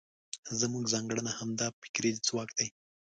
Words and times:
زموږ 0.59 0.83
ځانګړنه 0.93 1.31
همدا 1.39 1.67
فکري 1.81 2.11
ځواک 2.27 2.49
دی. 2.57 2.67